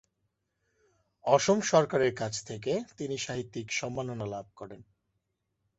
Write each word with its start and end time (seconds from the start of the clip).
অসম 1.25 1.57
সরকার 1.61 2.01
এর 2.01 2.13
কাছ 2.15 2.33
থেকে 2.45 2.71
তিনি 2.97 3.15
সাহিত্যিক 3.17 3.67
সম্মাননা 3.71 4.25
লাভ 4.25 4.45
করেন। 4.55 4.81